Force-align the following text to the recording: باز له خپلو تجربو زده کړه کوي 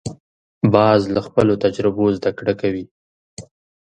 باز 0.73 1.01
له 1.13 1.19
خپلو 1.27 1.53
تجربو 1.63 2.05
زده 2.17 2.31
کړه 2.37 2.53
کوي 2.61 2.85